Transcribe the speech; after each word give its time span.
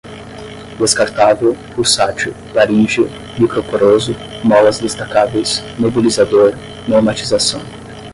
descartável, 0.79 1.55
pulsátil, 1.75 2.33
laríngea, 2.55 3.05
microporoso, 3.37 4.15
molas 4.43 4.79
destacáveis, 4.79 5.61
nebulizador, 5.77 6.55
normatização 6.87 7.61